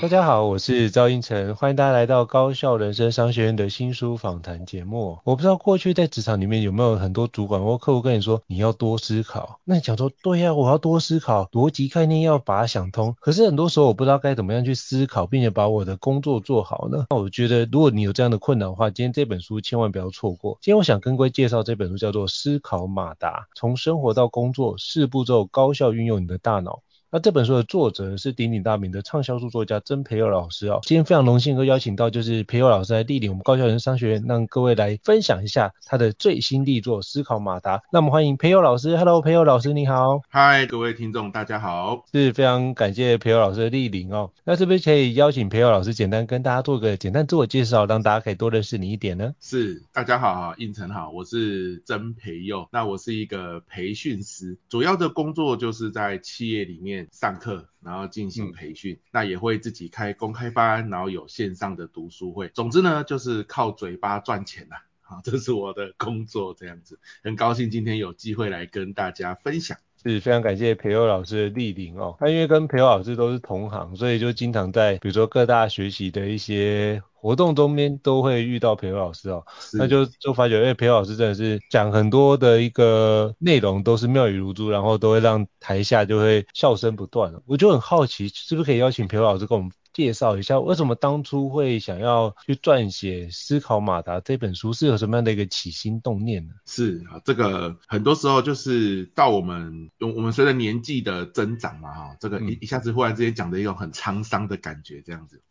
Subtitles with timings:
[0.00, 5.18] 大家好，我是赵胤丞，欢迎大家来到高校人生商学院的新书访谈节目。
[5.24, 13.16] 我不知道过去在职场里面有没有很多主管或客户跟你说，你要多思考，那你讲说对呀、我要多思考，逻辑概念要把它想通。
[13.18, 17.06] 可是很多时候我不知道该怎么样去思考，并且把我的工作做好呢？
[17.10, 20.58] 那我觉得如果你有这样的困难的话，今天这本书千万不要错过。
[20.62, 26.70] 今天我想跟各位介绍这本书叫做《思考马达：从生活到工作，四步骤高效运用你的大脑》。
[27.10, 30.80] 那这本书的作者是鼎鼎大名的畅销书作家曾培佑老师哦。
[30.82, 37.78] 今天非常荣幸能够邀请到就是培佑老师来莅临我们高校人商学院，让各位来分享一下他的最新力作《思考马达》。
[37.90, 40.20] 那我们欢迎培佑老师，Hello，培佑老师你好。
[40.28, 42.04] 嗨，各位听众大家好。
[42.12, 44.30] 是非常感谢培佑老师的莅临哦。
[44.44, 49.34] 那是不是可以邀请培佑老师简单跟大家做个简单自我介绍，让大家可以多认识你一点呢？
[49.40, 52.68] 是，大家好，胤丞好，我是曾培佑。
[52.70, 57.68] 那我是一个培训师，主要的工作就是在企业里面上课。
[57.80, 62.48] 然后进行培训，嗯，那也会自己开公开班，然后有线上的读书会。
[62.48, 66.98] 总之呢，就是靠嘴巴赚钱呐，好，这是我的工作这样子。
[67.22, 69.78] 很高兴今天有机会来跟大家分享。
[70.02, 72.16] 是非常感谢培佑老师的莅临哦。
[72.18, 79.44] 他因为跟培佑老师都是同行，所以就经常在比如说各大学习的一些活动中间都会遇到培佑老师哦。
[79.72, 87.32] 那就就发觉，因为培佑老师真的是讲很多的一个内容都是妙语如珠，然后都会让台下就会笑声不断。
[87.46, 96.54] 我就很好奇，是不是可以邀请培佑老师跟我们介绍一下，为什么当初会想要去撰写《思考马达》这本书，是有什么样的一个起心动念呢？
[96.66, 105.42] 是啊，这个很多时候就是到我们，我们随着年纪的增长嘛，哈，这个一一下子忽然之间讲的一种很沧桑的感觉，这样子。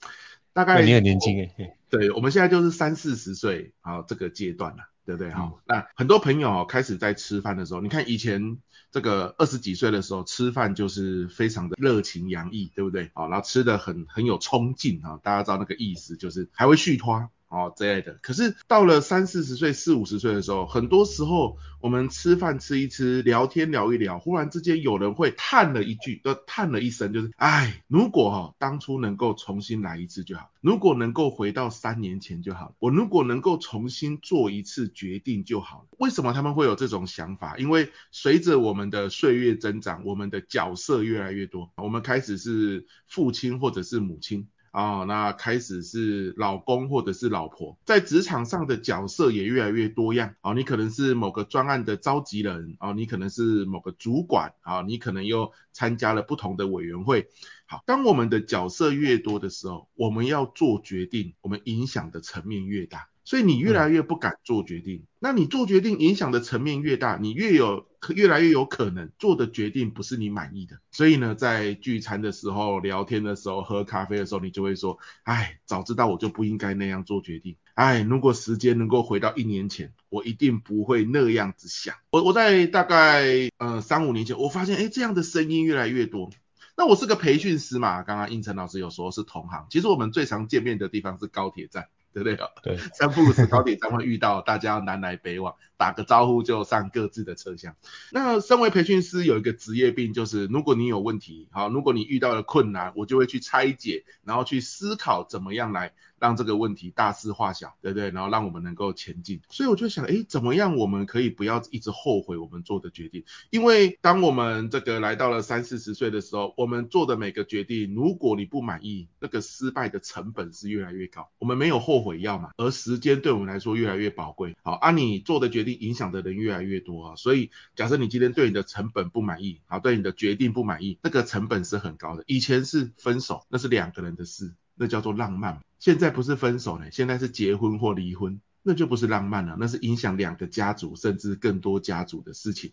[0.53, 1.76] 大概你很年轻诶。
[1.89, 4.83] 对，我们现在就是三四十岁啊，这个阶段了。
[5.07, 5.31] 对不对？
[5.31, 8.57] 好、嗯，那很多朋友哦，开始在吃饭的时候，你看以前
[8.91, 13.09] 这个二十几岁的时候吃饭就是非常的热情洋溢，对不对？
[13.13, 17.29] 好，然后吃的很很有冲劲啊，大家知道那个意思就是还会续摊。
[17.49, 18.19] 哦，之类的。
[18.21, 35.85] 可是到了三四十岁、四五十岁的时候，很多时候我们吃饭吃一吃，聊天聊一聊，忽然之间有人会叹了一句，呃，叹了一声，就是，哎，如果哈、当初能够重新来一次就好，如果能够回到三年前就好，我如果能够重新做一次决定就好了。
[35.97, 37.57] 为什么他们会有这种想法？
[37.57, 44.49] 因为随着我们的岁月增长，我们的角色越来越多，我们开始是父亲或者是母亲。
[44.77, 50.35] 啊、哦，那开始是老公或者是老婆，在职场上的角色也越来越多样。
[50.41, 57.27] 啊、哦，你可能是某个专案的召集人，啊、哦，你可能是某个主管，啊、哦，你可能又参加了不同的委员会。
[57.65, 63.09] 好，当我们的角色越多的时候，我们要做决定，我们影响的层面越大。
[63.23, 70.79] 所以你越来越不敢做决定，嗯、那你做决定影响的层面越大，你越有越来越有可能做的决定不是你满意的。
[70.91, 77.55] 所以呢，在聚餐的时候、聊天的时候、喝咖啡的时候，你就会说：“哎，早知道我就不应该那样做决定。
[77.73, 86.29] 哎，如果时间能够回到一年前，我一定不会那样子想。”我我在大概呃三五年前，我发现哎这样的声音越来越多。
[86.75, 91.87] 那我是个培训师嘛，刚刚应成老师有说是同行，其实我们最常见面的地方是高铁站。
[92.13, 92.37] 对不对？
[92.63, 97.75] 对，三不五时高铁站会遇到，大家南来北往，打个招呼就上各自的车厢。
[98.11, 108.11] 那身为培训师有一个职业病，就是如果你有问题，好，如果你遇到了困难，我就会去拆解，然后去思考怎么样来让这个问题大事化小，对不对？
[108.11, 109.41] 然后让我们能够前进。
[109.49, 113.23] 所以我就想，哎，怎么样我们可以不要一直后悔我们做的决定？
[113.49, 121.29] 因为当我们这个来到了三四十岁的时候，我们做的每个决定，如果你不满意，那个失败的成本是越来越高。
[121.39, 124.55] 我们没有后悔药嘛，而时间对我们来说越来越宝贵。
[124.63, 132.23] 好，啊，你做的决定影响的人越来越多啊，所以假设你今天对你的成本不满意，好，对你的决定不满意，那个成本是很高的。
[132.27, 135.59] 以前是分手，那是两个人的事，那叫做浪漫。
[135.79, 142.71] 现在不是分手呢，现在是结婚或离婚，那就不是浪漫了，那是影响两个家族甚至更多家族的事情。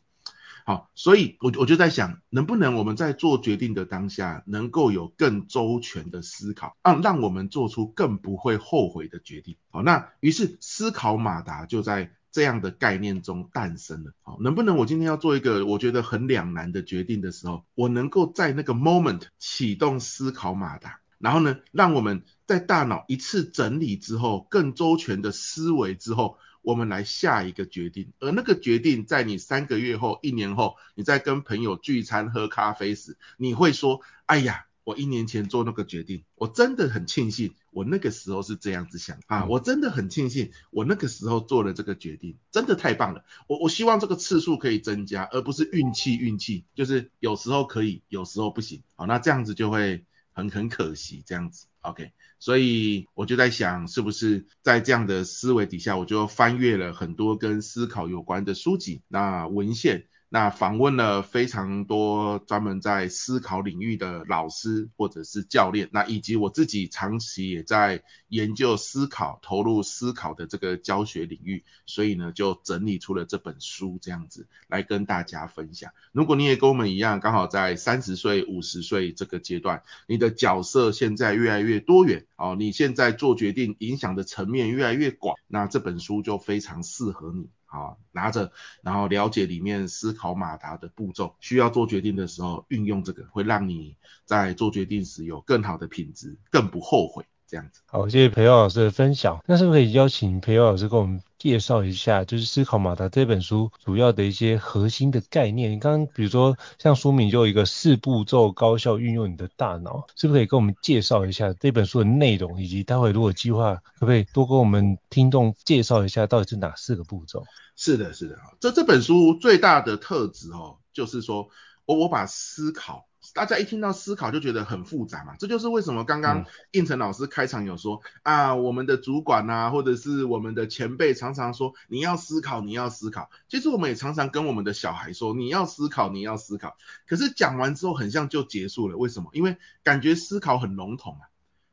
[0.66, 9.56] 好，所以我我就在想，能不能我们在做决定的当下，能够有更周全的思考，让让我们做出更不会后悔的决定。
[9.70, 14.12] 好，那于是思考马达就在这样的概念中诞生了。
[14.22, 21.00] 好，能不能我今天要做一个我觉得很两难的决定的时候，我能够在那个 moment 启动思考马达。
[21.24, 43.24] 然后呢，让我们在大脑一次整理之后，更周全的思维之后，我们来下一个决定，而那个决定在你三个月后、一年后，你在跟朋友聚餐喝咖啡时，你会说：“哎呀，我一年前做那个决定，我真的很庆幸我那个时候是这样子想啊，我真的很庆幸我那个时候做了这个决定，真的太棒了。
[43.46, 48.82] 我我希望这个次数可以增加，而不是运气运气，就是有时候可以，有时候不行。
[48.94, 51.66] 好，那这样子就会很很可惜，这样子。
[51.80, 52.12] OK。
[52.38, 60.08] 所以我就在想，是不是在这样的思维底下，我就翻阅了很多跟思考有关的书籍、那文献。
[60.34, 75.92] 那访问了非常多专门在思考领域的老师或者是教练，那以及我自己长期也在研究思考、投入思考的这个教学领域，所以呢就整理出了这本书这样子来跟大家分享。
[76.10, 87.50] 如果你也跟我们一样，刚好在三十岁、五十岁这个阶段，你的角色现在越来越多元哦，你现在做决定影响的层面越来越广，那这本书就非常适合你。
[87.74, 97.24] 啊，拿着，然后了解里面思考马达的步骤，需要做决定的时候运用这个，会让你在做决定时有更好的品质，更不后悔。
[97.46, 97.80] 这样子。
[97.86, 99.42] 好，谢谢培祐老师的分享。
[99.46, 105.72] 那是不是可以邀请培祐老师跟我们介绍一下，就是《思考马达》这本书主要的一些核心的概念？
[105.72, 117.44] 你刚刚比如说像书名就有一个四步骤高效运用你的大脑，是不是可以跟我们介绍一下这本书的内容，以及待会如果计划可不可以多跟我们听众介绍一下到底是哪四个步骤？
[117.76, 121.48] 是的，是的，这这本书最大的特质哦，就是说
[121.86, 123.06] 我我把思考。
[123.32, 133.30] 大家一听到思考就觉得很复杂嘛，这就是为什么刚刚应成老师开场有说、嗯、啊，我们的主管啊，或者是我们的前辈常常说你要思考，你要思考。
[133.48, 136.76] 其实我们也常常跟我们的小孩说你要思考，你要思考。
[137.06, 139.30] 可是讲完之后很像就结束了，为什么？
[139.32, 141.24] 因为感觉思考很笼统啊，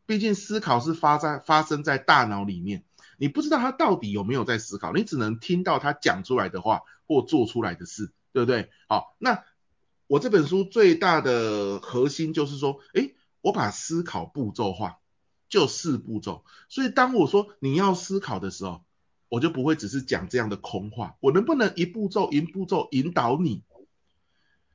[0.05, 2.85] 毕竟思考是发在发生在大脑里面，
[3.17, 8.69] 你不知道他到底有没有在思考，你只能听到他讲出来的话或做出来的事，对不对？
[8.87, 9.43] 好，那。
[10.11, 14.99] 我这本书最大的核心就是说，诶，我把思考步骤化，
[15.47, 16.43] 就四步骤。
[16.67, 18.83] 所以当我说你要思考的时候，
[19.29, 21.15] 我就不会只是讲这样的空话。
[21.21, 23.63] 我能不能一步骤一步骤引导你？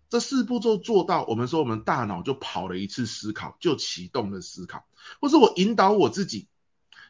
[0.08, 4.86] 这四步骤做到，我们说我们大脑就跑了一次思考，就启动了思考。
[5.20, 6.48] 或是我引导我自己，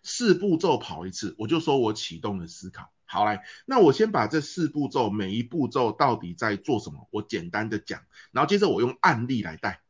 [0.02, 2.90] 四步骤跑一次，我就说我启动了思考。
[3.08, 9.81] 好来，那我先把这四步骤，每一步骤到底在做什么，我简单的讲，然后接着我用案例来带，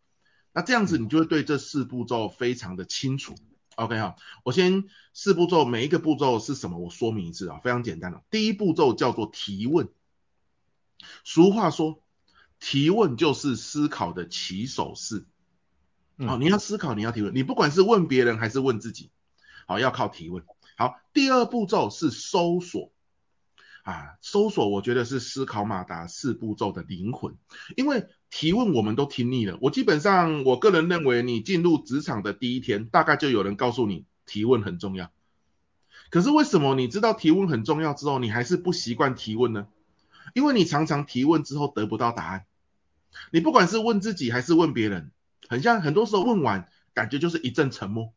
[0.52, 3.34] 那这样子你就会对这四步骤非常的清楚。
[3.76, 8.22] OK 哈，我先四步骤，每一个步骤是什么，我说明一次啊，非常简单的。
[8.30, 9.88] 第一步骤叫做提问，
[11.24, 12.02] 俗话说，
[12.60, 15.24] 提问就是思考的起手式。
[16.18, 19.10] 好，你要思考，你要提问，你不管是问别人还是问自己，
[19.66, 20.44] 好，要靠提问。
[20.78, 22.92] 好，第二步骤是搜索。
[23.86, 27.36] 啊，搜索我觉得是思考马达四步骤的灵魂，
[27.76, 29.58] 因为提问我们都听腻了。
[29.60, 35.12] 我基本上我个人认为，你进入职场的第一天，大概就有人告诉你提问很重要。
[36.10, 39.68] 可是为什么你知道提问很重要之后，你还是不习惯提问呢？
[40.34, 42.44] 因为你常常提问之后得不到答案。
[43.30, 45.12] 你不管是问自己还是问别人，
[45.48, 48.12] 很像很多时候问完，感觉就是一阵沉默。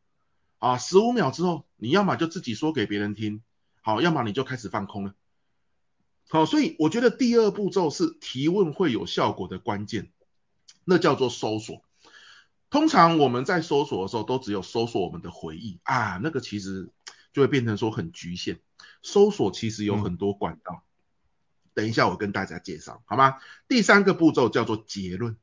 [0.58, 3.44] 啊，十五秒之后，你要么就自己说给别人听，
[3.82, 5.14] 好，要么你就开始放空了。
[6.32, 10.12] 好，所以我觉得第二步骤是提问会有效果的关键，
[10.86, 11.82] 那叫做搜索。
[12.70, 16.90] 通常我们在搜索的时候，都只有搜索我们的回忆啊，那个其实
[17.34, 18.60] 就会变成说很局限。
[19.02, 23.38] 搜索其实有很多管道，嗯、等一下我跟大家介绍，好吗？
[23.68, 25.36] 第三个步骤叫做结论。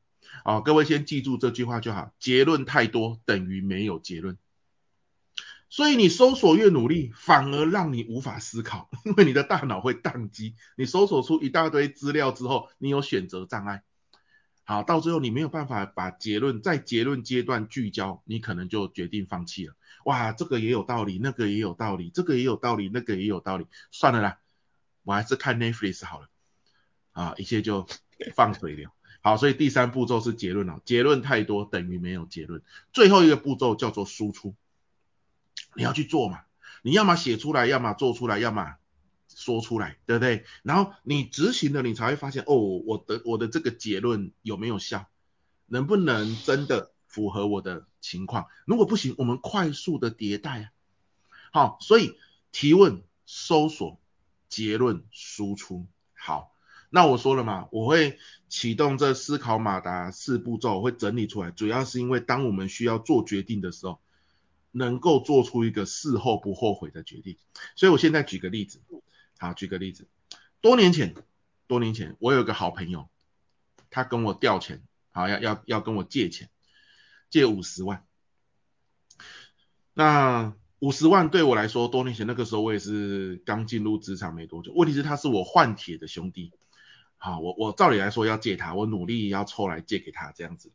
[0.45, 4.39] 好，各位先记住这句话就好，结论太多等于没有结论。
[5.77, 10.55] 所以你搜索越努力，反而让你无法思考， 因为你的大脑会宕机。
[10.75, 13.83] 你搜索出一大堆资料之后，你有选择障碍。
[14.65, 19.75] 好，到最后你没有办法把结论在结论阶段聚焦，你可能就决定放弃了。
[20.07, 24.39] 哇，这个也有道理，那个也有道理，这个也有道理，那个也有道理，算了啦，
[25.03, 26.29] 我还是看 Netflix 好了。
[27.13, 27.87] 啊，一切就
[28.35, 28.89] 放水流。
[29.21, 32.63] 好，所以第三步骤是结论了，结论太多等于没有结论。
[32.95, 34.55] 最后一个步骤叫做输出。
[35.77, 36.41] 你要去做嘛，
[36.83, 38.77] 你要么写出来，要么做出来，要么
[39.29, 40.45] 说出来，对不对？
[40.63, 45.07] 然后你执行了，你才会发现，哦，我的我的这个结论有没有效，
[45.67, 48.47] 能不能真的符合我的情况？
[48.65, 50.71] 如果不行，我们快速的迭代啊。
[51.53, 52.17] 好，所以
[52.53, 54.01] 提问、搜索、
[54.49, 55.87] 结论、输出。
[56.15, 56.55] 好，
[56.89, 58.19] 那我说了嘛，我会
[58.49, 64.01] 启动这思考马达四步骤，我会整理出来，主要是因为当我们需要做决定的时候。
[64.77, 67.39] 能够做出一个事后不后悔的决定，
[67.77, 68.83] 所以我现在举个例子，
[69.39, 70.07] 好，举个例子，
[70.61, 71.15] 多年前，
[71.67, 73.09] 多年前我有个好朋友，
[73.89, 76.51] 他跟我调钱，好，要要要跟我借钱，
[77.31, 78.05] 借五十万。
[79.95, 84.73] 那五十万对我来说，多年前那个时候我也是刚进入职场没多久。
[84.75, 86.53] 问题是他是我换铁的兄弟，
[87.17, 90.71] 好，我我照理来说要借他，我努力要凑来借给他这样子。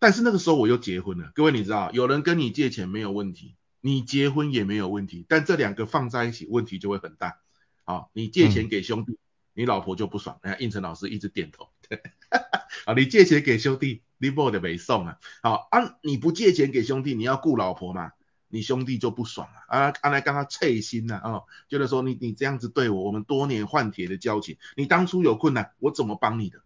[0.00, 7.38] 但是那个时候我又结婚了，各位你知道，有人跟你借钱没有问题，你结婚也没有问题，但这两个放在一起问题就会很大。
[7.84, 9.18] 好，你借钱给兄弟，嗯、
[9.52, 10.38] 你老婆就不爽。
[10.40, 11.68] 哎，应成老师一直点头。
[12.86, 15.18] 啊，你借钱给兄弟，你不得没送啊。
[15.42, 18.12] 好啊，你不借钱给兄弟，你要顾老婆嘛，
[18.48, 19.58] 你兄弟就不爽啊。
[19.68, 26.62] 啊，啊来跟他脆心呐，哦，觉得说你你这样子对我，我们多年换铁的交情，你当初有困难，我怎么帮你的？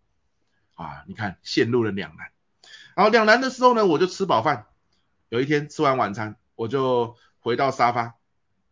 [0.75, 2.34] 啊，你看陷入了两难。
[2.97, 4.67] 好，两难的时候呢，我就吃饱饭。
[5.29, 8.15] 有一天吃完晚餐，我就回到沙发，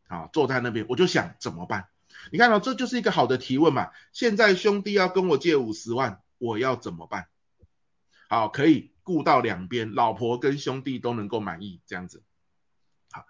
[0.07, 1.89] 啊，坐在那边，我就想怎么办？
[2.31, 3.91] 你看到，哦，这就是一个好的提问嘛。
[4.13, 7.27] 现在兄弟要跟我借五十万，我要怎么办？
[8.29, 12.23] 好，可以顾到两边，老婆跟兄弟都能够满意，这样子。
[13.11, 13.27] 好，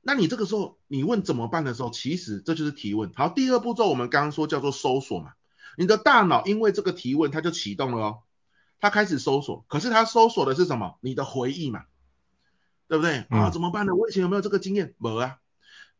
[0.00, 3.10] 那你这个时候你问怎么办的时候，其实这就是提问。
[3.16, 5.32] 好，第二步骤我们刚刚说叫做搜索嘛。
[5.76, 8.22] 你的大脑因为这个提问，它就启动了哦。
[8.80, 10.98] 他开始搜索，可是他搜索的是什么？
[11.02, 11.84] 你的回忆嘛，
[12.88, 13.26] 对不对？
[13.28, 13.94] 啊，怎么办呢？
[13.94, 14.94] 我以前有没有这个经验？
[14.98, 15.38] 没啊。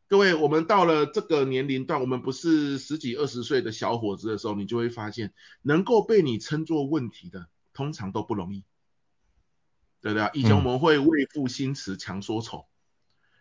[0.09, 5.33] 各位，我们到了这个年龄段，我们不是十几二十岁的小伙子的时候，你就会发现，
[5.63, 8.65] 能够被你称作问题的，通常都不容易，
[10.01, 10.31] 对不对？
[10.33, 12.67] 以前我们会为赋新词强说愁。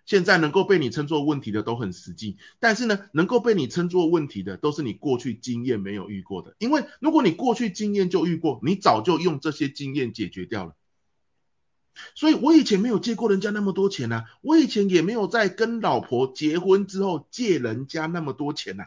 [0.10, 6.56] 现在能够被你称作问题的都很实际，但是呢，能够被你称作问题的都是你过去经验没有遇过的。
[6.58, 10.74] 因为如果你过去经验就遇过，你早就用这些经验解决掉了。
[12.16, 18.86] 所以我以前没有借过人家那么多钱啊，我以前也没有在跟老婆结婚之后借人家那么多钱呐。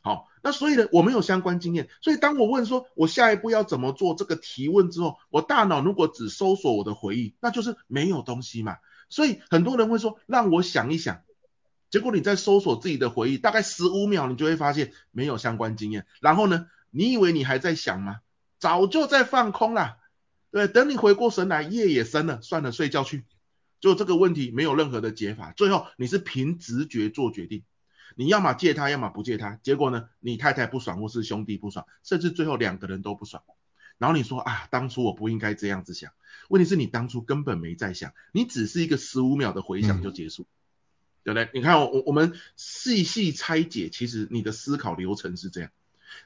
[0.00, 8.76] 好，那所以呢，我没有相关经验，所以当我问说我下一步要怎么做这个提问之后，我大脑如果只搜索我的回忆，那就是没有东西嘛。
[9.08, 11.22] 所以很多人会说，让我想一想，
[11.90, 16.06] 结果你在搜索自己的回忆，大概十五秒，你就会发现没有相关经验。
[16.20, 18.20] 然后呢，你以为你还在想吗？
[18.58, 19.96] 早就在放空了。
[20.50, 23.24] 对，等你回过神来，夜也深了，算了，睡觉去。
[23.80, 27.62] 就这个问题没有任何的解法，最后你是凭直觉做决定，
[28.18, 29.60] 你要么借他，要么不借他。
[29.62, 33.44] 结果呢，你太太不爽，或是兄弟不爽，甚至最后两个人都不爽。
[33.96, 36.10] 然后你说啊，当初我不应该这样子想。
[36.48, 40.46] 问题是你当初根本没在想，你只是一个十五秒的回想就结束，嗯、
[41.22, 41.48] 对不对？
[41.54, 45.70] 你看我我们细细拆解，其实你的思考流程是这样。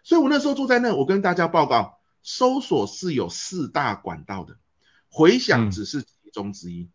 [0.03, 4.57] 所以我那时候坐在那，我跟大家报告，搜索是有四大管道的，
[5.11, 6.89] 回想只是其中之一。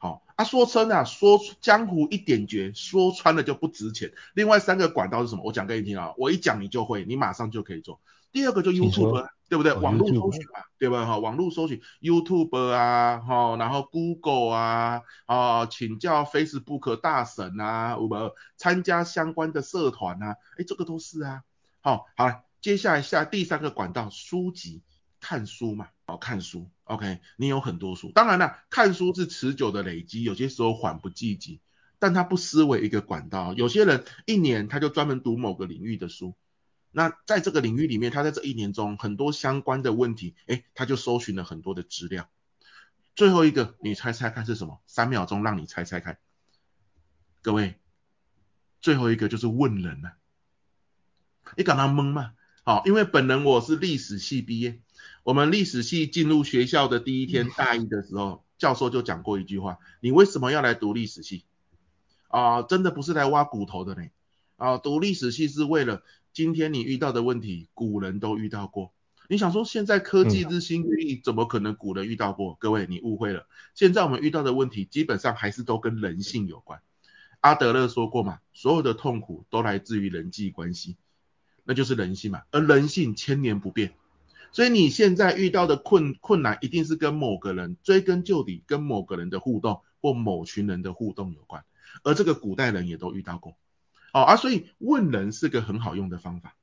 [0.00, 4.12] 好、嗯，啊说真啊，说江湖一点绝，说穿了就不值钱。
[4.34, 5.42] 另外三个管道是什么？
[5.44, 8.00] 我讲给你听啊，我一讲你就会，你马上就可以做。
[8.32, 9.28] 第二个就 YouTube。
[9.50, 9.72] 对不对？
[9.72, 11.04] 网络搜寻嘛，对吧？
[11.04, 21.42] 哈，网络搜寻 YouTube 啊，哈，然后 Google 啊，啊，请教 Facebook 大神啊，我们参加相关的社团啊，哎，这个都是啊。
[21.80, 24.84] 好，好，接下来下第三个管道，书籍，
[25.18, 26.70] 看书嘛，好，看书。
[26.90, 31.60] OK，你有很多书，当然了，看书是持久的累积，有些时候缓不济急，
[32.00, 33.54] 但它不失为一个管道。
[33.54, 36.34] 有些人一年他就专门读某个领域的书。
[36.90, 42.28] 那在这个领域里面，他在这一年中很多相关的问题，诶，他就搜寻了很多的资料。
[43.14, 44.80] 最后一个，你猜猜看是什么？
[44.88, 46.18] 三秒钟让你猜猜看，
[47.40, 47.78] 各位，
[48.80, 50.14] 最后一个就是问人了。
[51.56, 52.32] 你感到懵吗？
[52.64, 54.80] 好，因为本人我是历史系毕业，
[55.22, 61.44] 我们历史系进入学校的第一天大一的时候，教授就讲过一句话：你为什么要来读历史系？
[62.28, 64.08] 啊，真的不是来挖骨头的呢。
[64.56, 66.02] 啊，读历史系是为了。
[66.32, 68.92] 今天你遇到的问题，古人都遇到过。
[69.28, 72.56] 你想说现在科技日新月异，怎么可能古人遇到过？
[72.60, 73.48] 各位，你误会了。
[73.74, 76.80] 现在我们遇到的问题，基本上还是都跟人性有关。
[77.40, 80.96] 阿德勒说过嘛，所有的痛苦都来自于人际关系，
[81.64, 82.42] 那就是人性嘛。
[82.52, 83.94] 而人性千年不变，
[84.52, 91.64] 所以你现在遇到的困困难，一定是跟某个人追根究底，跟某个人的互动或某群人的互动有关。
[92.02, 93.56] 而这个古代人也都遇到过。
[94.12, 96.56] 哦啊，所以问人是个很好用的方法。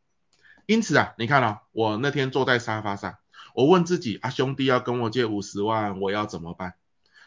[0.65, 3.19] 因此啊，你看啊、哦，我那天坐在沙发上，
[3.53, 6.75] 我问自己啊，兄弟要跟我借五十万，我要怎么办？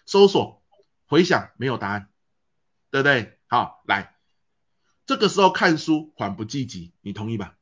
[0.04, 0.62] 搜索、
[1.06, 2.08] 回想，没有答案，
[2.90, 3.38] 对不对？
[3.46, 4.14] 好，来，
[5.06, 7.56] 这个时候看书缓不济急，你同意吧？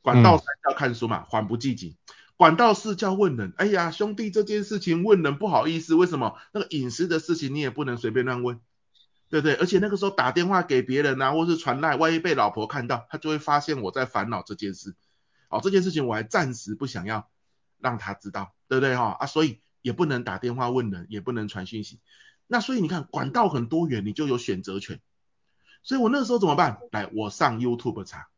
[0.00, 1.96] 管道三要看书嘛，缓不济急。
[2.38, 6.38] 管道是叫问人，哎呀，兄弟这件事情问人不好意思，为什么？
[6.54, 8.60] 那个隐私的事情你也不能随便乱问。
[9.30, 9.56] 对不对？
[9.56, 14.94] 而且那个时候打电话给别人啊，或是传赖，万一被老婆看到，他就会发现我在烦恼这件事。
[15.50, 17.28] 哦，这件事情我还暂时不想要
[17.78, 19.14] 让他知道，对不对哈？
[19.20, 22.00] 啊，所以也不能打电话问人，也不能传讯息。
[22.46, 24.98] 那所以你看，管道很多元，你就有选择权。
[25.82, 26.78] 所以我那时候怎么办？
[26.90, 28.28] 来，我上 YouTube 查。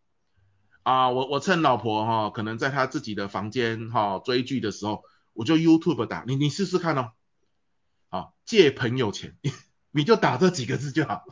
[0.90, 5.04] 啊，我我趁老婆哈，可能在她自己的房间哈追剧的时候，
[5.34, 7.12] 我就 YouTube 打，你你试试看哦。
[8.08, 9.36] 好，借朋友钱，
[9.92, 11.22] 你就打这几个字就好，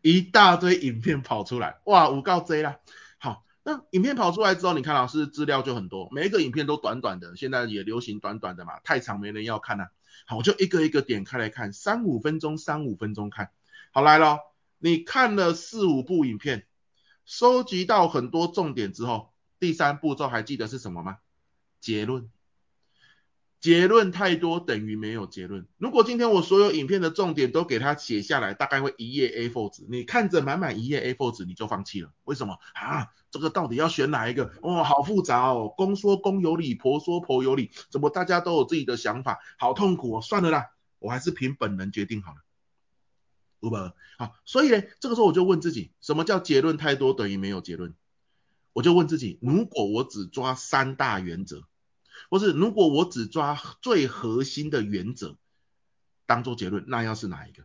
[0.00, 2.78] 一大堆影片跑出来，哇，五告 J 啦。
[3.18, 9.88] 好，那影片跑出来之后，你看老师资料就很多，每一个影片都短短的，现在也流行短短的嘛，太长没人要看啊。
[10.26, 13.50] 好，我就一个一个点开来看，三五分钟，三五分钟看。
[13.92, 14.38] 好，来咯，
[14.78, 16.64] 你看了四五部影片。
[17.28, 21.18] 收集到很多重点之后，第三步骤还记得是什么吗？
[21.78, 22.30] 结论。
[23.60, 25.66] 结论太多等于没有结论。
[25.76, 32.10] 如果今天我所有影片的重点都给他写下来，大概会一页 A4 纸，你看着满满一页 A4 纸，你就放弃了。
[32.24, 33.08] 为什么啊？
[33.30, 34.50] 这个到底要选哪一个？
[34.62, 35.74] 哦，好复杂哦。
[35.76, 39.38] 公说公有理，婆说婆有理，怎么大家都有自己的想法？
[39.58, 40.22] 好痛苦哦。
[40.22, 42.38] 算了啦，我还是凭本能决定好了。
[43.60, 43.76] 不不，
[44.18, 47.94] 好，所以呢，这个时候我就问自己，什么叫结论太多等于没有结论？
[48.72, 51.64] 我就问自己，如果我只抓三大原则，
[52.30, 55.36] 或是如果我只抓最核心的原则
[56.24, 57.64] 当做结论，那要是哪一个？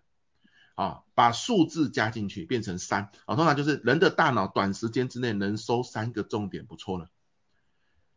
[0.73, 7.11] 啊，把数字加进去变成三，啊，通常就是人的大脑短时间之内能收三个重点不错了。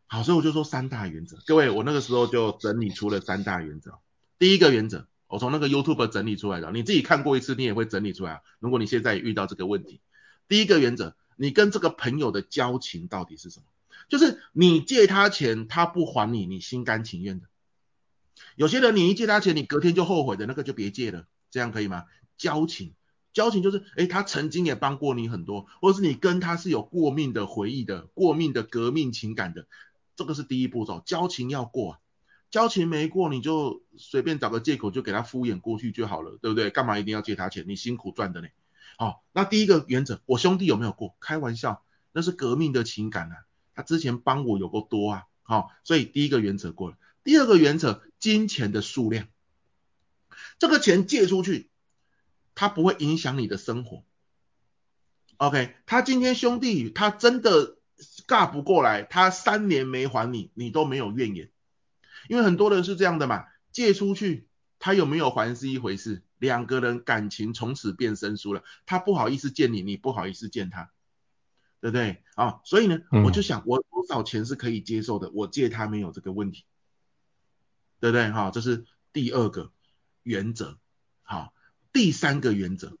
[0.07, 3.99] 好，所以我就说三大原则，各位，我那个时候就整理出了三大原则。
[4.39, 5.05] 第一个原则。
[5.27, 8.41] 我从那个 YouTube 整理出来的，你自己看过一次，你也会整理出来。
[8.59, 9.99] 如果你现在遇到这个问题，
[10.47, 13.65] 第一个原则，你跟这个朋友的交情到底是什么？
[14.07, 17.47] 就是你借他钱，他不还你，你心甘情愿的。
[18.55, 22.05] 有些人你一借他钱，你隔天就后悔的，那个就别借了，这样可以吗？
[22.37, 22.93] 交情，
[23.33, 29.67] 交情就是，诶，他曾经也帮过你很多，或者是你跟他是有过命的回忆的，过命的革命情感的，
[30.15, 31.99] 这个是第一步骤，交情要过。
[32.57, 36.71] 交情没过，你就随便找个借口就给他敷衍过去就好了，对不对？
[36.71, 37.65] 干嘛一定要借他钱？
[37.67, 38.47] 你辛苦赚的呢。
[38.97, 41.15] 好，那第一个原则，我兄弟有没有过？
[41.19, 43.35] 开玩笑，那是革命的情感啊。
[43.75, 45.25] 他之前帮我有够多啊。
[45.43, 46.97] 好，所以第一个原则过了。
[47.23, 49.27] 第二个原则，金钱的数量，
[50.57, 51.69] 这个钱借出去，
[52.55, 54.03] 他不会影响你的生活。
[55.37, 57.77] OK，他今天兄弟他真的
[58.27, 61.51] 尬不过来，他三年没还你，你都没有怨言。
[62.29, 64.47] 因为很多人是这样的嘛，借出去，
[64.79, 70.91] 他有没有还是一回事，两个人感情从此变生疏了，他不好意思见你，你不好意思见他，
[71.79, 72.61] 对不对啊？
[72.63, 76.65] 所以呢，我就想我多少钱是可以接受的，我借他没有这个问题，
[77.99, 78.51] 对不对哈？
[78.51, 79.71] 这是第二个
[80.23, 80.77] 原则，
[81.23, 81.53] 好，
[81.93, 82.97] 第三个原则，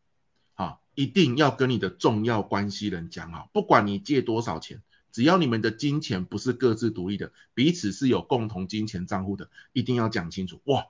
[0.53, 4.81] 好，一定要跟你的重要关系人讲好，不管你借多少钱。
[5.17, 10.61] 只要你们的金钱不是各自独立的，彼此是有共同金钱账户的，一定要讲清楚。
[10.65, 10.85] 哇，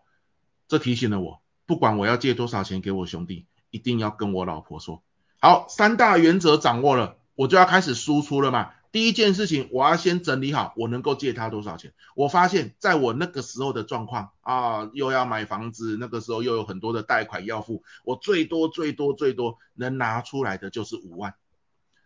[0.67, 5.01] 这提醒了我，不管我要借多少钱给我兄弟，一定要跟我老婆说。
[5.39, 8.73] 好，三大原则掌握了，我就要开始输出了嘛。
[8.91, 11.93] 第一件事情，我要先整理好我能够借他多少钱。
[12.13, 21.33] 我发现在我那个时候的状况啊，又要买房子，那个时候又有很多的贷款要付，我最多最多最多能拿出来的就是五万。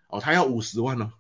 [0.05, 1.13] 哦，他要五十万哦。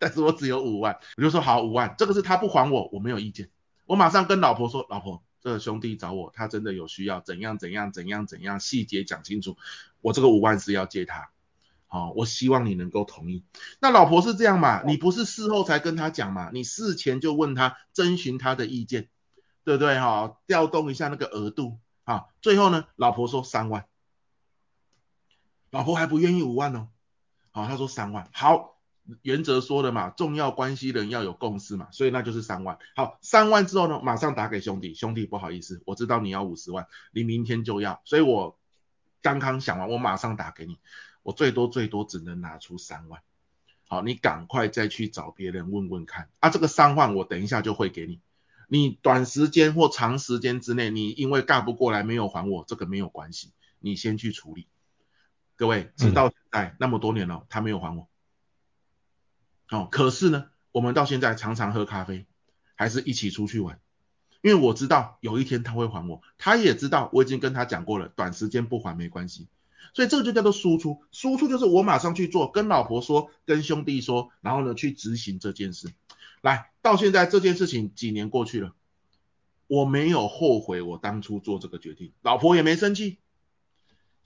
[0.00, 3.50] 但是我只有五万，我就说好五万，这个是他不还我，我没有意见。
[3.84, 9.58] 我马上跟老婆说，老婆，这个兄弟找我，他真的有需要，怎样怎样怎样怎样，细节讲清楚。
[10.00, 11.28] 我这个五万是要借他，
[11.86, 13.44] 好，我希望你能够同意。
[13.78, 14.82] 那老婆是这样嘛？
[14.84, 16.50] 你不是事后才跟他讲嘛？
[16.50, 19.10] 你事前就问他，征询他的意见，
[19.64, 20.00] 对不对？
[20.00, 23.84] 哈，调动一下那个额度，啊，最后呢，老婆说三万，
[25.70, 26.88] 老婆还不愿意五万哦，
[27.50, 28.79] 好，他说三万，好。
[29.22, 32.78] 原则说的嘛，重要关系人要有共识嘛，所以那就是三万。
[32.94, 38.58] 好，三万之后呢，马上打给兄弟，兄弟不好意思，我知道你要五十万，你明天就要，所以我
[39.22, 40.78] 刚刚想完，我马上打给你，
[41.22, 43.22] 我最多最多只能拿出三万。
[43.88, 48.20] 好，你赶快再去找别人问问看啊，这个三万我等一下就会给你，
[48.68, 54.68] 你短时间或长时间之内，你因为尬不过来没有还我，这个没有关系，你先去处理。
[55.56, 58.08] 各位，直到现在、那么多年了，他没有还我。
[59.70, 62.26] 哦，可是呢，我们到现在常常喝咖啡，
[62.74, 63.78] 还是一起出去玩，
[64.42, 69.46] 因为我知道有一天他会还我，他也知道我已经跟他讲过了，短时间不还没关系，
[69.94, 75.92] 所以这个就叫做输出，输出就是我马上去做，跟老婆说，跟兄弟说，然后呢去执行这件事。
[76.40, 78.74] 来，到现在这件事情几年过去了，
[79.68, 83.18] 我没有后悔我当初做这个决定，老婆也没生气。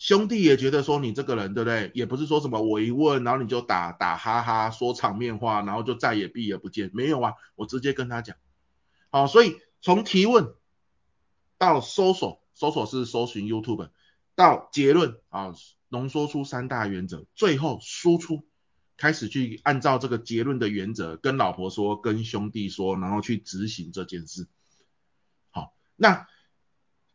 [0.05, 1.91] 兄弟也觉得说你这个人对不对？
[1.95, 8.37] 也不是说什么我一问，然后你就打打哈哈说场面话，然后就再也避而不见，没有啊，我直接跟他讲。
[9.09, 10.53] 好，所以从提问
[11.57, 13.89] 到搜索，搜索是搜寻 YouTube，
[14.35, 15.55] 到结论啊，
[15.89, 18.47] 浓缩出三大原则，最后输出，
[18.99, 24.49] 开始去按照这个结论的原则跟老婆说，跟兄弟说，然后去执行这件事。
[25.51, 26.29] 好，那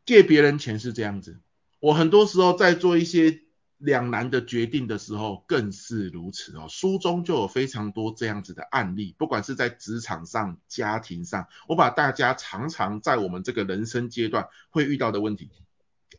[0.07, 1.39] 借别人钱是这样子。
[1.79, 3.41] 我很多时候在做一些
[3.77, 6.67] 两难的决定的时候，更是如此哦。
[6.67, 15.49] 书中就有非常多这样子的案例，不管是在职场上、家庭上，我把大家常常在我们这个人生阶段会遇到的问题，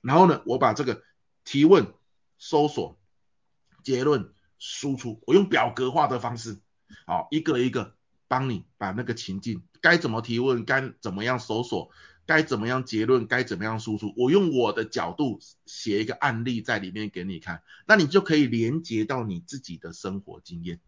[0.01, 1.03] 然后呢，我把这个
[1.45, 1.93] 提问、
[2.39, 2.99] 搜索、
[3.83, 6.59] 结论、输出，我用表格化的方式，
[7.07, 7.95] 好，一个一个
[8.29, 11.91] 帮你把那个情境该怎么提问，该怎么样搜索。
[12.31, 20.79] 该怎么样结论，该怎么样输出，我用我的角度写一个案例在里面给你看，那你就可以连接到你自己的生活经验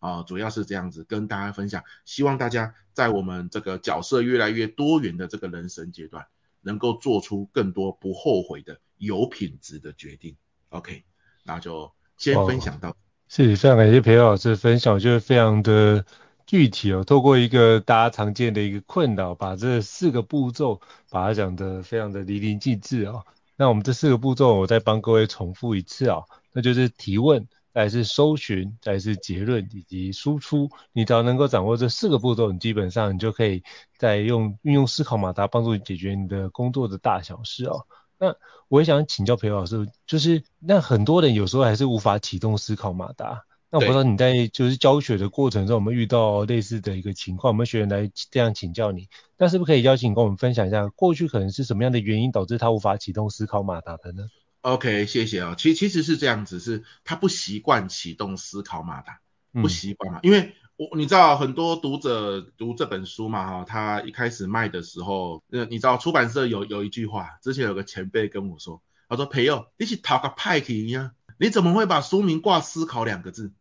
[0.00, 6.26] 啊，主要是这样子跟大家分享，希望大家在我们这个角色越来越多元的这个人生阶段，
[6.62, 10.34] 能够做出更多不后悔的有品质的决定。
[10.70, 11.04] OK，
[11.44, 12.96] 那就先分享到，
[13.28, 16.04] 谢谢，非常感谢裴老师的分享，我觉得非常的。
[16.48, 20.80] 具体哦，透过一个大家常见的一个困扰，把这四个步骤
[21.10, 23.22] 把它讲得非常的淋漓尽致哦。
[23.54, 30.70] 那我们这四个步骤，我再帮各位重复一次哦，那就是提问，再是搜寻，再是结论以及输出。
[30.94, 33.62] 你只要能够掌握这四个步骤，你基本上你就可以
[33.98, 37.84] 再用运用思考马达帮助你解决你的工作的大小事哦。
[38.18, 38.34] 那
[38.68, 43.44] 我也想请教培祐老师，就是那很多人有时候还是无法启动思考马达。
[43.70, 47.52] 那我不知道你在就是教学的过程中，有没有遇到类似的一个情况？
[47.52, 54.28] 我们学员来这样请教你，那是不是可以邀请跟我们分享一下，过去可能是什么样的原因导致他无法启动思考马达的呢
[54.62, 55.54] ？OK，谢谢啊、哦。
[55.58, 59.20] 其实其实是这样子，是他不习惯启动思考马达，
[59.52, 60.20] 不习惯嘛。
[60.20, 71.12] 嗯、因为我你知道很多读者读这本书嘛哈，他一开始卖的时候，呃，你知道出版社有有一句话，之前有个前辈跟我说，他说朋友，你是讨个派去呀？
[71.38, 73.52] 你怎么会把书名挂“思考”两个字？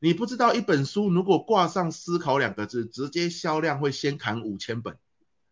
[0.00, 4.98] 你不知道一本书如果挂上“思考”两个字，直接销量会先砍五千本，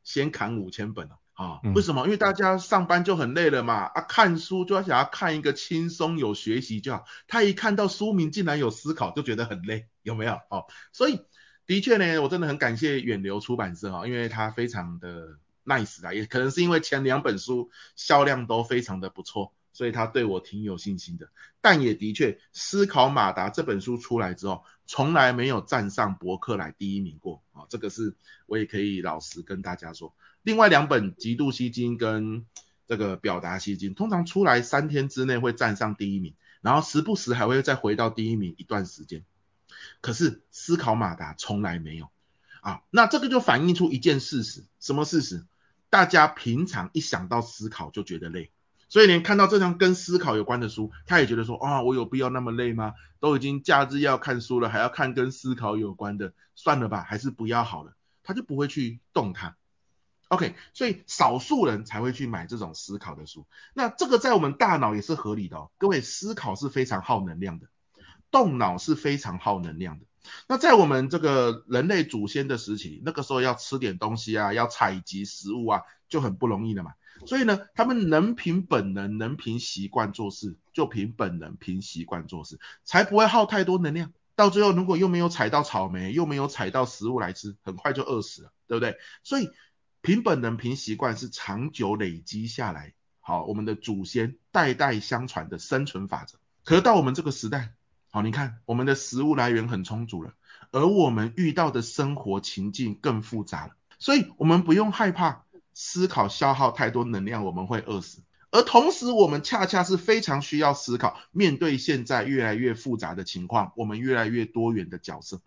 [0.04, 1.60] 先砍五千本啊！
[1.74, 2.04] 为什么？
[2.04, 7.04] 因为大家上班就很累了嘛，啊，看书就要想要看一个轻松有学习就好。
[7.26, 10.34] 他一看到书名竟然有思考，就觉得很累，有没有？
[10.50, 11.22] 哦，所以
[11.64, 19.54] 的确呢，我真的很感谢远流出版社啊，因为它非常的 nice 啊，也可能是因为前两本书销量都非常的不错。
[19.80, 21.30] 所以他对我挺有信心的，
[21.62, 28.14] 但也的确，《思考马达》这本书出来之后，从来没有站上博客来第一名过啊，这个是
[28.44, 30.14] 我也可以老实跟大家说。
[30.42, 32.44] 另外两本《极度吸睛》跟
[32.86, 39.24] 这个《表达吸睛》，通常出来三天之内会站上第一名，然后时不时还会再回到第一名一段时间。
[40.02, 42.10] 可是《思考马达》从来没有
[42.60, 45.46] 啊，那这个就反映出一件事实，什么事实？
[45.88, 48.50] 大家平常一想到思考就觉得累。
[48.90, 52.92] 所以连看到这张跟思考有关的书，他也觉得说啊，我有必要那么累吗？
[53.20, 57.94] 都已经假日要看书了，还要看跟思考有关的，算了吧，还是不要好了。
[58.22, 59.56] 他就不会去动它。
[60.28, 63.46] OK，所以少数人才会去买这种思考的书。
[63.74, 65.70] 那这个在我们大脑也是合理的哦。
[65.78, 67.68] 各位，思考是非常耗能量的，
[68.30, 70.06] 动脑是非常耗能量的。
[70.46, 76.92] 那在我们这个人类祖先的时期，那个时候要吃点东西啊，要采集食物啊，就很不容易了嘛。
[77.26, 84.12] 所以呢，他们能凭本能，能凭习惯做事，就凭本能，凭习惯做事，才不会耗太多能量。
[84.36, 88.96] 到最后，如果又没有采到草莓，又没有采到食物来吃，很快就饿死了，对不对？
[89.22, 89.50] 所以，
[90.00, 96.38] 凭本能，凭习惯是长久累积下来，好，我们的祖先代代相传的生存法则。
[96.64, 97.74] 可是到我们这个时代，
[98.10, 100.32] 好，你看，我们的食物来源很充足了，
[100.70, 105.44] 而我们遇到的生活情境更复杂了，所以我们不用害怕。
[105.74, 108.22] 思考消耗太多能量，我们会饿死。
[108.50, 115.40] 而同时，我们恰恰是非常需要思考，面对现在越来越复杂的情况，我们越来越多元的角色，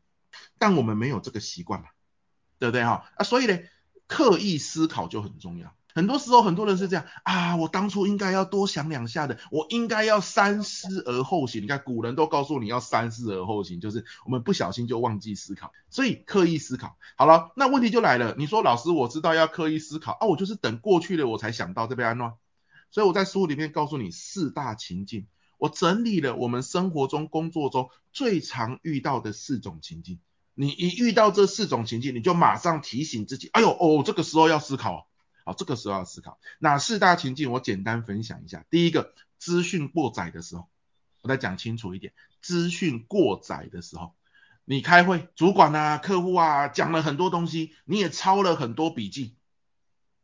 [0.58, 1.88] 但我们没有这个习惯嘛，
[2.60, 3.12] 对不对哈？
[3.18, 3.60] 啊，所以呢，
[4.08, 5.76] 刻意思考就很重要。
[5.96, 11.62] 很多时候，很多人是这样啊，我当初应该要多想两下的，我应该要三思而后行。
[11.64, 16.98] 你看，古人都告诉你要三思而后行，就是我们不小心就忘记思考，所以刻意思考。
[17.16, 22.34] 好了，那问题就来了，你说老师，我知道要刻意思考啊，我就是等过去了我才想到这边安乱。
[22.90, 25.28] 所以我在书里面告诉你四大情境，
[25.58, 30.20] 我整理了我们生活中、工作中最常遇到的四种情境。
[30.56, 35.08] 你一遇到这四种情境，你就马上提醒自己，哎呦哦，这个时候要思考。
[35.46, 37.52] 好，这个时候要思考哪四大情境？
[37.52, 38.66] 我简单分享一下。
[38.70, 40.70] 第一个，资讯过载的时候，
[41.22, 44.16] 我再讲清楚一点，资讯过载的时候，
[44.64, 49.36] 你开会，主管啊、客户啊讲了很多东西，你也抄了很多笔记，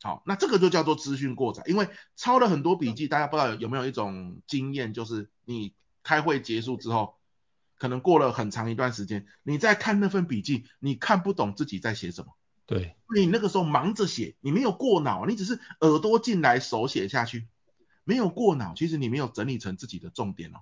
[0.02, 7.18] 好，那这个就叫做资讯过载，因为抄了很多笔记，大家不知道有没有一种经验，就是你开会结束之后，
[7.78, 12.38] 可能过了很长一段时间，你再看那份笔记，你看不懂自己在写什么。
[12.70, 17.48] 对，你那个时候忙着写，你没有过脑，你只是耳朵进来，手写下去，
[18.04, 20.60] 没有过脑，其实你没有整理成自己的重点哦。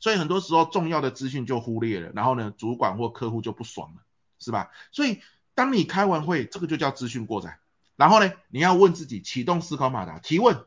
[0.00, 4.02] 所以很多时候重要的资讯就忽略了，然后呢，主管或客户就不爽了，
[4.40, 4.72] 是吧？
[4.90, 5.20] 所以
[5.54, 7.60] 当你开完会，这个就叫资讯过载。
[7.94, 10.64] 然后呢，你要问自己，启动思考马达，提问，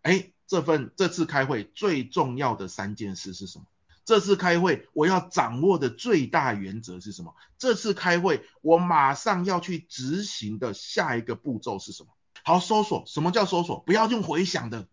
[0.00, 3.66] 哎，这份这次开会最重要的三件事是什么？
[4.10, 7.32] 这次开会我要掌握的最大原则是什么？
[7.58, 12.08] 这次开会我马上要去执行的下一个步骤是什么？
[12.42, 13.78] 好，搜索，什么叫搜索？
[13.78, 14.88] 不要用回想的，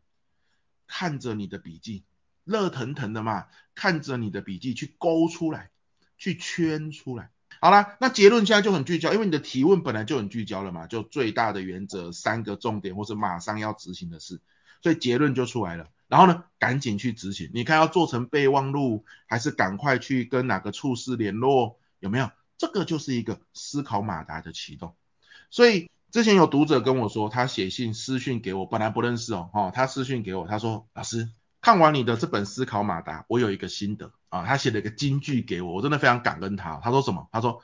[0.86, 2.03] 看着你的笔记，
[2.43, 5.71] 热腾腾的嘛，看着你的笔记去勾出来，
[6.19, 7.32] 去圈出来。
[7.60, 14.39] 好了，那结论现在就很聚焦，因为你的提问本来就很聚焦了嘛，就最大的原则，三个重点，或是马上要执行的事，
[14.84, 15.89] 所以结论就出来了。
[16.08, 17.52] 然后呢，赶紧去执行。
[17.54, 21.80] 你看要做成备忘录，还是赶快去跟哪个处室联络？
[22.00, 22.30] 有没有？
[22.58, 24.96] 这个就是一个思考马达的启动。
[25.52, 31.30] 所以之前有读者跟我说，他写信私讯给我，本来不认识哦，哦，他私讯给我，他说老师
[31.62, 36.80] 看完你的这本思考马达，我有一个心得啊，他写了一个金句给我，我真的非常感恩他。
[36.84, 37.28] 他说什么？
[37.32, 37.62] 他说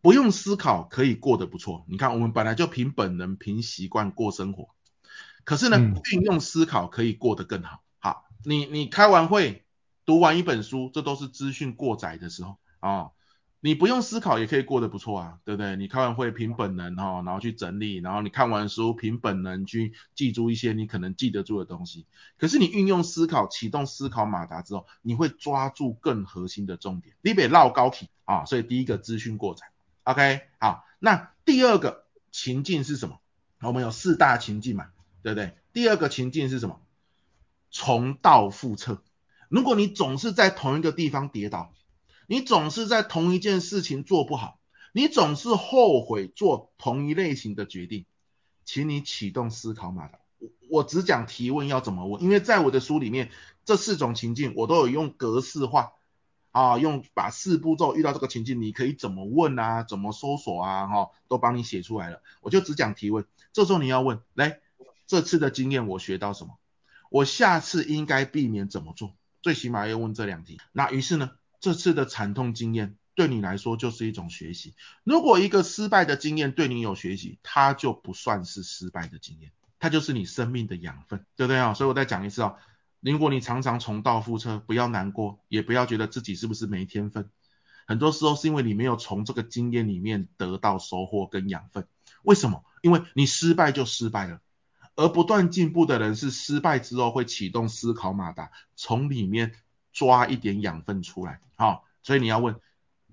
[0.00, 1.84] 不用思考可以过得不错。
[1.88, 4.70] 你看我们本来就凭本能、凭习惯过生活。
[5.44, 5.78] 可是呢，
[6.12, 7.82] 运用思考可以过得更好。
[7.98, 9.64] 好，你你开完会，
[10.04, 13.12] 读完一本书，这都是资讯过载的时候啊、哦。
[13.60, 15.74] 你不用思考也可以过得不错啊，对不对？
[15.76, 22.04] 你开完会凭本能哈、哦，然后去整理，然后你看完书凭本能去记住一些你可能记得住的东西。
[22.36, 27.16] 可是你运用思考，启动思考马达之后，你会抓住更核心的重点。
[27.22, 29.64] 你别绕高体啊，所以第一个资讯过载。
[30.02, 33.18] OK，好，那第二个情境是什么？
[33.62, 34.88] 我们有四大情境嘛。
[35.24, 35.56] 对不对？
[35.72, 36.82] 第二个情境是什么？
[37.70, 39.02] 重蹈覆辙。
[39.48, 41.72] 如果你总是在同一个地方跌倒，
[42.26, 44.60] 你总是在同一件事情做不好，
[44.92, 48.04] 你总是后悔做同一类型的决定，
[48.66, 50.18] 请你启动思考马达。
[50.68, 53.30] 我只讲提问要怎么问，因为在我的书里面，
[53.64, 55.92] 这四种情境我都有用格式化
[56.50, 62.20] 啊，用把四步骤遇到这个情境，你可以怎么问啊，怎么搜索啊，哈，都帮你写出来了。
[62.42, 64.60] 我就只讲提问，这时候你要问，来。
[65.06, 66.58] 这次的经验我学到什么？
[67.10, 69.14] 我下次应该避免怎么做？
[69.42, 70.58] 最起码要问这两题。
[70.72, 74.74] 那于是呢，这次的惨痛经验对你来说就是一种学习。
[75.04, 81.74] 如果一个失败的经验对你有学习，它就不算是失败的经验，它就是你生命的养分，对不对啊？
[81.74, 82.56] 所以我再讲一次啊，
[83.00, 87.30] 如果你常常重蹈覆辙，不要难过，也不要觉得自己是不是没天分。
[87.86, 91.86] 很多时候是因为你没有从这个经验里面得到收获跟养分。
[92.22, 92.64] 为什么？
[92.80, 94.40] 因为你失败就失败了。
[94.96, 99.54] 而不断进步的人是失败之后会启动思考马达，从里面
[99.92, 101.40] 抓一点养分出来。
[101.56, 102.60] 好，所以你要问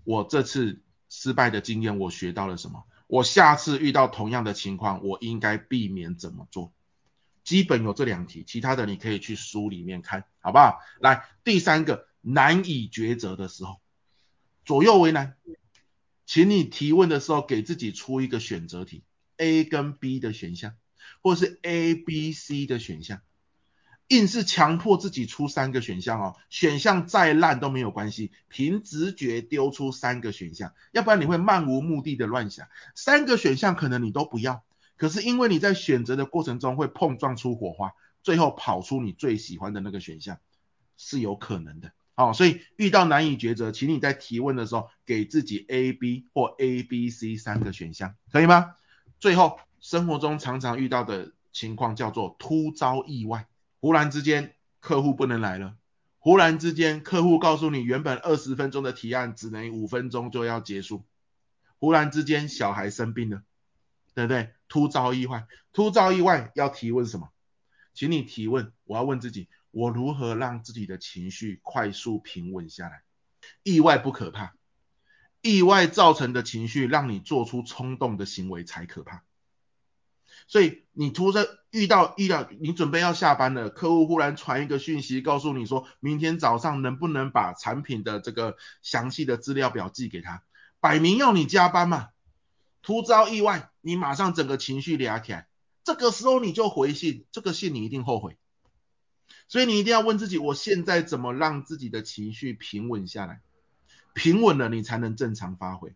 [0.04, 2.86] 我这次失败的经验，我学到了什么？
[3.08, 6.72] 我下次遇到同样的情况，我应该避免怎么做？
[7.44, 10.80] 基本有这两题，其他的你可以去书里面看，好不好？
[11.00, 13.82] 来，第三个难以抉择的时候，
[14.64, 15.36] 左右为难，
[16.28, 19.04] 请你提问的时候给自己出一个选择题
[19.38, 20.76] ，A 跟 B 的选项。
[21.22, 23.22] 或是 A、B、C 的选项，
[24.08, 26.36] 硬是强迫自己出三个选项哦。
[26.50, 32.68] 选项再烂都没有关系，凭直觉丢出三个选项，要不然你会漫无目的的乱想。
[32.96, 34.64] 三个选项可能你都不要，
[34.98, 40.40] 可是因为你在选择的过程中会碰撞出火花，最后跑出你最喜欢的那个选项，
[40.98, 41.92] 是有可能的。
[42.16, 48.76] 哦，所以遇到难以抉择，请你在提问的时候给自己 A、B 或 A、B、C 三个选项，可以吗？
[49.20, 49.60] 最后。
[49.82, 53.48] 生活中常常遇到的情况叫做突遭意外，
[53.80, 55.76] 忽然之间客户不能来了，
[56.20, 61.04] 忽然之间客户告诉你原本二十分钟的提案只能五分钟就要结束，
[61.80, 63.42] 忽然之间小孩生病了，
[64.14, 64.54] 对不对？
[64.68, 67.30] 突遭意外，突遭意外要提问什么？
[67.94, 73.02] 请你提问，我要问自己，我如何让自己的情绪快速平稳下来？
[73.64, 74.54] 意外不可怕，
[75.42, 79.24] 意外造成的情绪让你做出冲动的行为才可怕。
[80.52, 90.44] 所以你突然遇到遇到，你准备要下班了，客户忽然传一个讯息，告诉你说明天早上能不能把产品的这个详细的资料表寄给他，
[90.82, 92.10] 摆明要你加班嘛。
[92.82, 95.48] 突遭意外，你马上整个情绪俩起来，
[95.86, 98.38] 这个时候你就回信，这个信你一定后悔。
[99.48, 103.40] 所以你一定要问自己，我现在怎么让自己的情绪平稳下来？
[104.14, 105.94] 平稳了，你才能正常发挥。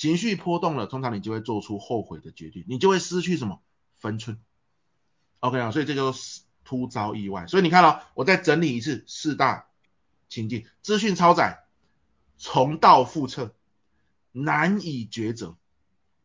[0.00, 3.60] 情绪波动了，通常你就会做出后悔的决定，你就会失去什么
[3.98, 4.40] 分寸。
[5.40, 7.46] OK 啊，所以这就是突遭意外。
[7.46, 9.66] 所以你看了，我再整理一次四大
[10.30, 11.64] 情境：资讯超载、
[12.38, 13.54] 重蹈覆辙、
[14.32, 15.58] 难以抉择、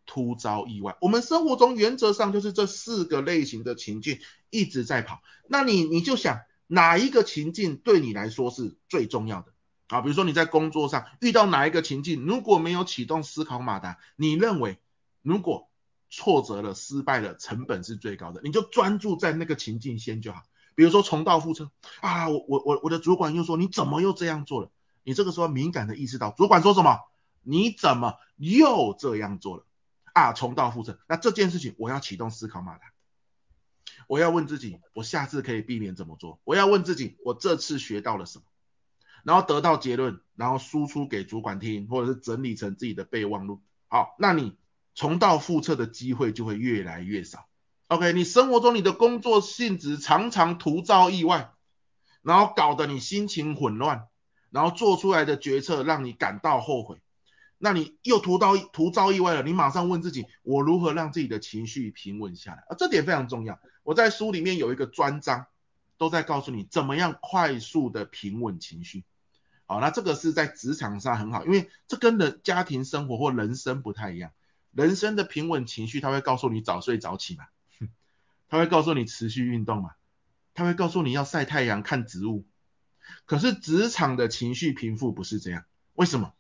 [0.06, 0.96] 突遭意外。
[1.02, 5.22] 我们生活中原则上就是这四个类型的情境一直在跑。
[5.50, 9.52] 那你你就想哪一个情境对你来说是最重要的？
[9.88, 14.80] 啊，比如说你在工作上遇到哪一个情境，如果没有启动思考马达，你认为
[15.22, 15.70] 如果
[16.10, 20.44] 挫折了、失败了，成本是最高的，你就专注在那个情境先就好。
[20.76, 21.72] 比如说重蹈覆辙
[22.02, 24.72] 啊，我我我我的主管又说你怎么又这样做了？
[25.04, 27.00] 你这个时候敏感的意识到主管说什么，
[27.44, 29.66] 你怎么又这样做了？
[30.14, 32.92] 啊，重蹈覆辙，那这件事情我要启动思考马达，
[34.08, 36.40] 我要问自己，我下次可以避免怎么做？
[36.44, 38.46] 我要问自己，我这次学到了什么？
[39.26, 43.60] 然后得到结论，然后输出给主管听，或者是整理成自己的备忘录。
[43.88, 44.56] 好，那你
[44.94, 47.48] 重蹈覆辙的机会就会越来越少。
[47.88, 51.50] OK，你生活中你的工作性质常常突遭意外，
[52.22, 54.08] 然后搞得你心情混乱，
[54.52, 57.02] 然后做出来的决策让你感到后悔。
[57.58, 62.64] 那你又突遭突遭意外了，你马上问自己，我如何让自己的情绪平稳下来？
[62.70, 63.60] 啊，这点非常重要。
[63.82, 65.48] 我在书里面有一个专章，
[65.98, 69.04] 都在告诉你怎么样快速的平稳情绪。
[69.68, 74.32] 好，那这个是在职场上很好，因为这跟人家庭生活或人生不太一样。
[74.72, 77.46] 人生的平稳情绪，他会告诉你早睡早起嘛，
[78.48, 79.92] 他会告诉你持续运动嘛，
[80.54, 82.46] 他会告诉你要晒太阳、看植物。
[83.26, 86.34] 可是职场的情绪平复不是这样，为什么？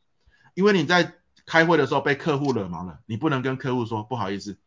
[0.53, 4.57] 因为你在开会的时候被客户惹毛了，你不能跟客户说不好意思，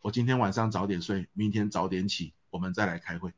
[0.00, 3.34] 我今天晚上早点睡，明天早点起，我们再来开会。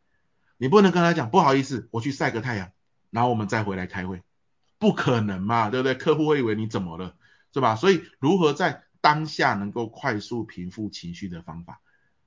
[0.59, 2.71] 你不能跟他讲不好意思，我去晒个太阳，
[3.11, 4.23] 然后我们再回来开会。
[4.79, 5.95] 不可能嘛，对不对？
[5.95, 7.17] 客户会以为你怎么了，
[7.53, 7.77] 是吧？
[7.77, 11.81] 所以如何在当下能够快速平复情绪的方法，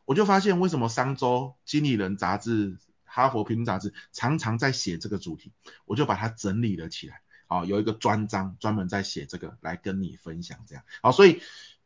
[0.06, 5.54] 我就发现为什么商周经理人杂志、哈佛评论杂志常常在写这个主题，
[5.86, 7.22] 我就把它整理了起来。
[7.48, 10.84] 好，有一个专章专门在写这个，来跟你分享这样。
[11.02, 11.42] 好，所以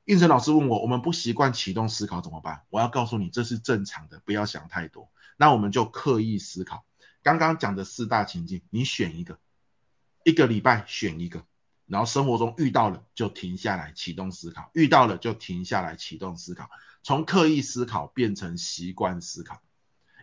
[0.06, 2.63] 胤丞老师问我，我们不习惯启动思考怎么办？
[2.69, 5.10] 我要告诉你，这是正常的，不要想太多。
[5.38, 6.86] 那我们就刻意思考，
[7.21, 9.39] 刚刚讲的四大情境，你选一个。
[10.24, 11.44] 一个礼拜选一个，
[11.86, 16.70] 然后生活中遇到了就停下来启动思考，遇到了就停下来启动思考，
[17.04, 19.62] 从刻意思考变成习惯思考，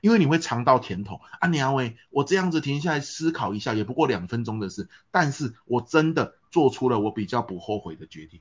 [0.01, 1.49] 因为你会尝到甜头啊！
[1.49, 8.41] 娘喂，我这样子停下来思考一下，也不过两分钟的事，但是我真的做出了我比较不后悔的决定。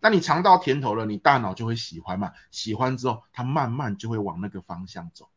[0.00, 5.28] 那你尝到甜头了，你大脑就会喜欢嘛，喜欢之后，它慢慢就会往那个方向走。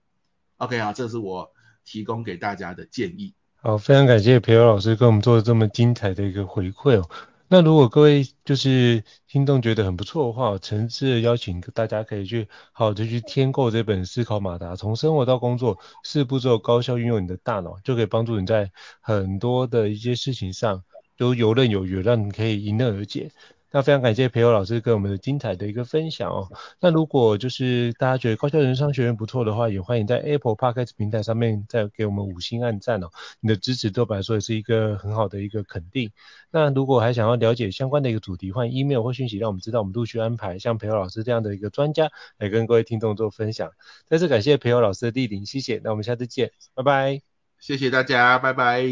[0.58, 1.54] OK 啊，这是我
[1.84, 3.36] 提供给大家的建议。
[3.66, 7.10] 好，非常感谢培友老师给我们做的这么精彩的一个回馈哦。
[7.48, 18.70] 那如果各位就是听众觉得很不错的话，诚挚的邀请大家可以去好好的去添购这本思考马达，从生活到工作四步骤高效运用你的大脑，就可以帮助你在
[19.02, 20.84] 很多的一些事情上
[21.18, 23.32] 都游刃有余，让你可以迎刃而解。
[23.72, 26.48] 那非常感谢培祐老师跟我们的精彩的一个分享哦。
[26.80, 33.10] 那如果就是大家觉得高效人生商学院不错的话，也欢迎在 Apple Podcast 平台上面再给我们五星按赞哦。
[33.42, 36.12] 你的支持对我来说也是一个很好的一个肯定。
[36.52, 43.72] 那如果还想要了解相关的一个主题，欢迎 email 或讯息让我们知道，我们陆续安排像培祐老师这样的一个专家来跟各位听众做分享。
[44.08, 45.82] 再次感谢培祐老师的莅临，谢谢。
[45.84, 47.22] 那我们下次见，拜拜。
[47.60, 48.84] 谢谢大家，拜拜。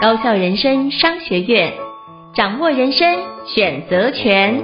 [0.00, 1.87] 高效人生商学院。
[2.34, 4.62] 掌握人生选择权。